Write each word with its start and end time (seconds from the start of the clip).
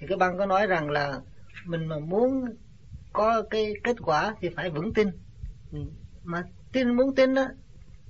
thì 0.00 0.06
cái 0.06 0.18
băng 0.18 0.38
có 0.38 0.46
nói 0.46 0.66
rằng 0.66 0.90
là 0.90 1.20
mình 1.64 1.86
mà 1.86 1.98
muốn 1.98 2.44
có 3.12 3.42
cái 3.50 3.74
kết 3.84 3.96
quả 4.02 4.34
thì 4.40 4.48
phải 4.56 4.70
vững 4.70 4.94
tin. 4.94 5.08
Ừ. 5.72 5.78
mà 6.24 6.42
tin 6.72 6.96
muốn 6.96 7.14
tin 7.14 7.34
đó 7.34 7.46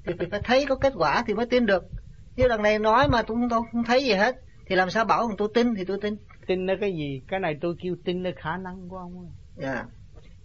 thì 0.04 0.12
phải 0.30 0.41
thấy 0.45 0.67
có 0.69 0.77
kết 0.77 0.93
quả 0.96 1.25
thì 1.27 1.35
mới 1.35 1.46
tin 1.46 1.67
được. 1.67 1.85
Như 2.37 2.49
lần 2.49 2.62
này 2.62 2.79
nói 2.79 3.09
mà 3.09 3.22
tôi 3.22 3.37
không, 3.51 3.64
không 3.72 3.85
thấy 3.85 4.04
gì 4.04 4.12
hết 4.12 4.37
thì 4.67 4.77
làm 4.77 4.91
sao 4.91 5.04
bảo 5.04 5.30
tôi 5.38 5.49
tin 5.54 5.75
thì 5.75 5.85
tôi 5.85 5.99
tin. 6.03 6.17
Tin 6.46 6.67
nơi 6.67 6.77
cái 6.80 6.93
gì? 6.93 7.22
Cái 7.29 7.41
này 7.41 7.57
tôi 7.61 7.75
kêu 7.83 7.97
tin 8.05 8.23
nơi 8.23 8.35
khả 8.37 8.57
năng 8.57 8.89
của 8.89 8.97
ông 8.97 9.33
dạ. 9.57 9.73
Yeah. 9.73 9.87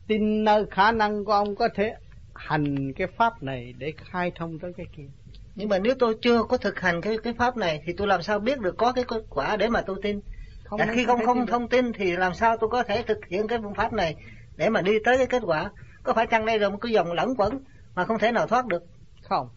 tin 0.08 0.44
nơi 0.44 0.66
khả 0.72 0.92
năng 0.92 1.26
của 1.26 1.32
ông 1.32 1.56
có 1.56 1.70
thể 1.76 1.96
hành 2.34 2.94
cái 2.94 3.08
pháp 3.18 3.44
này 3.44 3.74
để 3.78 3.94
khai 3.98 4.32
thông 4.36 4.60
tới 4.60 4.74
cái 4.78 4.86
kia. 4.98 5.08
Nhưng 5.56 5.70
mà 5.70 5.80
nếu 5.80 5.96
tôi 6.00 6.18
chưa 6.22 6.44
có 6.44 6.58
thực 6.58 6.80
hành 6.80 7.02
cái 7.02 7.18
cái 7.24 7.34
pháp 7.34 7.58
này 7.58 7.82
thì 7.86 7.94
tôi 7.94 8.08
làm 8.08 8.22
sao 8.22 8.40
biết 8.40 8.60
được 8.60 8.78
có 8.78 8.92
cái 8.92 9.04
kết 9.08 9.24
quả 9.30 9.58
để 9.58 9.70
mà 9.70 9.82
tôi 9.82 10.00
tin 10.04 10.20
không 10.72 10.80
à, 10.80 10.88
khi 10.94 11.06
không 11.06 11.26
không 11.26 11.46
thông 11.46 11.68
tin 11.68 11.94
thì 11.94 12.12
làm 12.12 12.34
sao 12.34 12.58
tôi 12.58 12.70
có 12.70 12.84
thể 12.84 13.04
thực 13.04 13.18
hiện 13.28 13.48
cái 13.48 13.60
phương 13.62 13.74
pháp 13.74 13.94
này 13.94 14.16
để 14.58 14.70
mà 14.70 14.82
đi 14.82 14.92
tới 15.06 15.18
cái 15.18 15.28
kết 15.28 15.44
quả? 15.46 15.72
Có 16.04 16.14
phải 16.14 16.28
chăng 16.28 16.46
đây 16.46 16.60
là 16.60 16.70
một 16.70 16.78
cái 16.82 16.92
dòng 16.92 17.12
lẫn 17.12 17.36
quẩn 17.38 17.60
mà 17.96 18.06
không 18.06 18.20
thể 18.20 18.32
nào 18.32 18.48
thoát 18.48 18.66
được? 18.66 18.84
Không. 19.22 19.50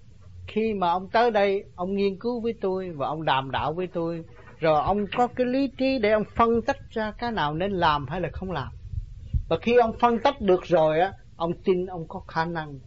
Khi 0.47 0.75
mà 0.75 0.91
ông 0.91 1.09
tới 1.11 1.31
đây 1.31 1.65
ông 1.75 1.97
nghiên 1.97 2.19
cứu 2.19 2.41
với 2.41 2.55
tôi 2.61 2.91
và 2.91 3.07
ông 3.07 3.25
đàm 3.25 3.51
đạo 3.51 3.73
với 3.73 3.87
tôi 3.87 4.25
rồi 4.59 4.83
ông 4.83 5.07
có 5.17 5.27
cái 5.27 5.47
lý 5.47 5.69
trí 5.79 5.99
để 5.99 6.11
ông 6.11 6.25
phân 6.37 6.63
tích 6.63 6.77
ra 6.91 7.13
cái 7.19 7.33
nào 7.33 7.55
nên 7.55 7.73
làm 7.73 8.07
hay 8.07 8.21
là 8.21 8.29
không 8.33 8.53
làm. 8.53 8.69
Và 9.49 9.57
khi 9.63 9.77
ông 9.77 9.99
phân 10.01 10.19
tích 10.19 10.41
được 10.41 10.65
rồi 10.67 11.01
á 11.01 11.13
ông 11.37 11.53
tin 11.65 11.87
ông 11.87 12.09
có 12.09 12.21
khả 12.29 12.45
năng 12.45 12.79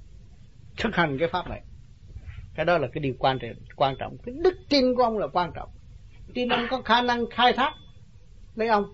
thực 0.78 0.96
hành 0.96 1.18
cái 1.20 1.28
pháp 1.32 1.50
này. 1.50 1.62
Cái 2.56 2.66
đó 2.66 2.78
là 2.78 2.88
cái 2.94 3.02
điều 3.02 3.14
quan 3.20 3.40
trọng 3.40 3.52
quan 3.76 3.96
trọng. 4.00 4.18
Cái 4.26 4.36
đức 4.44 4.56
tin 4.70 4.96
của 4.96 5.04
ông 5.04 5.18
là 5.18 5.28
quan 5.28 5.52
trọng. 5.56 5.70
Tin 6.34 6.50
ông 6.50 6.68
có 6.70 6.82
khả 6.82 7.02
năng 7.02 7.26
khai 7.30 7.54
thác 7.54 7.74
lấy 8.58 8.68
ông. 8.68 8.86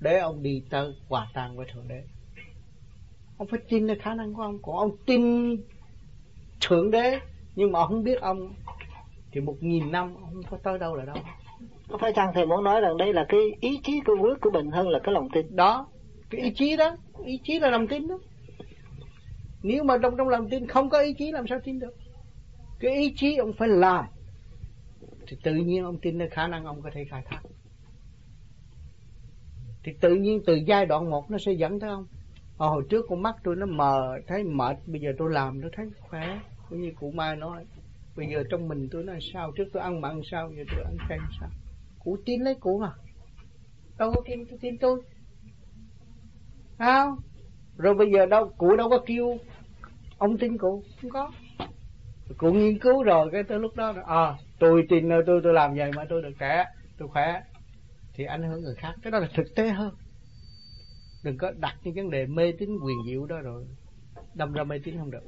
Để 0.00 0.18
ông 0.18 0.42
đi 0.42 0.62
tới 0.70 0.94
hòa 1.08 1.28
tan 1.34 1.56
với 1.56 1.66
thượng 1.72 1.88
đế. 1.88 2.02
Ông 3.38 3.48
phải 3.48 3.60
tin 3.68 3.86
cái 3.86 3.96
khả 3.96 4.14
năng 4.14 4.34
của 4.34 4.42
ông. 4.42 4.58
Còn 4.62 4.76
ông 4.76 4.96
tin 5.06 5.56
thượng 6.60 6.90
đế 6.90 7.18
nhưng 7.56 7.72
mà 7.72 7.78
ông 7.78 7.88
không 7.88 8.04
biết 8.04 8.20
ông 8.20 8.54
thì 9.32 9.40
một 9.40 9.56
nghìn 9.60 9.92
năm 9.92 10.14
ông 10.14 10.32
không 10.32 10.42
có 10.50 10.58
tới 10.62 10.78
đâu 10.78 10.94
là 10.96 11.04
đâu. 11.04 11.16
Có 11.88 11.98
phải 11.98 12.12
chăng 12.12 12.32
thầy 12.34 12.46
muốn 12.46 12.64
nói 12.64 12.80
rằng 12.80 12.96
đây 12.96 13.12
là 13.12 13.26
cái 13.28 13.40
ý 13.60 13.80
chí 13.82 14.00
của 14.06 14.16
quyết 14.20 14.40
của 14.40 14.50
mình 14.50 14.70
hơn 14.70 14.88
là 14.88 14.98
cái 14.98 15.14
lòng 15.14 15.28
tin? 15.32 15.56
Đó 15.56 15.86
cái 16.30 16.40
ý 16.40 16.50
chí 16.54 16.76
đó. 16.76 16.96
Ý 17.24 17.40
chí 17.44 17.58
là 17.58 17.70
lòng 17.70 17.86
tin 17.86 18.08
đó. 18.08 18.18
Nếu 19.62 19.84
mà 19.84 19.98
trong 20.02 20.16
trong 20.16 20.28
lòng 20.28 20.50
tin 20.50 20.66
không 20.66 20.90
có 20.90 21.00
ý 21.00 21.12
chí 21.12 21.32
làm 21.32 21.46
sao 21.46 21.58
tin 21.64 21.78
được? 21.78 21.96
Cái 22.78 22.94
ý 22.94 23.14
chí 23.16 23.36
ông 23.36 23.52
phải 23.52 23.68
làm 23.68 24.04
thì 25.26 25.36
tự 25.42 25.54
nhiên 25.54 25.84
ông 25.84 25.98
tin 26.02 26.18
nơi 26.18 26.28
khả 26.28 26.48
năng 26.48 26.64
ông 26.64 26.82
có 26.82 26.90
thể 26.94 27.04
khai 27.10 27.22
thác 27.26 27.40
thì 29.84 29.92
tự 30.00 30.14
nhiên 30.14 30.42
từ 30.46 30.54
giai 30.54 30.86
đoạn 30.86 31.10
một 31.10 31.30
nó 31.30 31.38
sẽ 31.38 31.52
dẫn 31.52 31.80
tới 31.80 31.90
ông. 31.90 32.06
À, 32.58 32.66
hồi 32.66 32.82
trước 32.90 33.06
con 33.08 33.22
mắt 33.22 33.36
tôi 33.44 33.56
nó 33.56 33.66
mờ 33.66 34.18
thấy 34.26 34.44
mệt 34.44 34.76
bây 34.86 35.00
giờ 35.00 35.12
tôi 35.18 35.32
làm 35.32 35.60
nó 35.60 35.68
thấy 35.72 35.86
khỏe. 36.00 36.40
Cũng 36.68 36.80
như 36.80 36.92
cụ 37.00 37.10
mai 37.10 37.36
nói 37.36 37.64
bây 38.16 38.26
giờ 38.26 38.44
trong 38.50 38.68
mình 38.68 38.88
tôi 38.90 39.04
nói 39.04 39.18
sao 39.32 39.52
trước 39.56 39.64
tôi 39.72 39.82
ăn 39.82 40.00
mặn 40.00 40.20
sao 40.30 40.50
giờ 40.56 40.64
tôi 40.70 40.84
ăn 40.84 40.96
chay 41.08 41.18
sao. 41.40 41.48
Cụ 41.98 42.16
tin 42.26 42.40
lấy 42.40 42.54
cụ 42.54 42.78
mà. 42.78 42.92
Đâu 43.98 44.12
có 44.14 44.22
tin 44.26 44.46
tôi 44.50 44.58
tin 44.62 44.78
tôi. 44.78 45.02
Sao? 46.78 47.18
Rồi 47.76 47.94
bây 47.94 48.10
giờ 48.10 48.26
đâu 48.26 48.52
cụ 48.58 48.76
đâu 48.76 48.90
có 48.90 49.02
kêu 49.06 49.38
ông 50.18 50.38
tin 50.38 50.58
cụ? 50.58 50.82
Không 51.02 51.10
có. 51.10 51.30
Cụ 52.36 52.52
nghiên 52.52 52.78
cứu 52.78 53.02
rồi 53.02 53.28
cái 53.32 53.42
tới 53.42 53.58
lúc 53.58 53.76
đó 53.76 53.94
à 54.06 54.34
tôi 54.58 54.86
tin 54.88 55.08
tôi 55.26 55.40
tôi 55.44 55.52
làm 55.52 55.74
vậy 55.74 55.90
mà 55.96 56.04
tôi 56.08 56.22
được 56.22 56.32
trẻ 56.38 56.64
tôi 56.98 57.08
khỏe 57.08 57.42
thì 58.18 58.24
ảnh 58.24 58.42
hưởng 58.42 58.62
người 58.62 58.74
khác. 58.74 58.94
Cái 59.02 59.10
đó 59.10 59.18
là 59.18 59.28
thực 59.34 59.54
tế 59.54 59.68
hơn. 59.68 59.94
Đừng 61.24 61.38
có 61.38 61.52
đặt 61.58 61.76
những 61.82 61.94
vấn 61.94 62.10
đề 62.10 62.26
mê 62.26 62.52
tín 62.58 62.70
quyền 62.84 62.96
diệu 63.06 63.26
đó 63.26 63.40
rồi, 63.40 63.66
đâm 64.34 64.52
ra 64.52 64.64
mê 64.64 64.78
tín 64.84 64.98
không 64.98 65.10
được. 65.10 65.22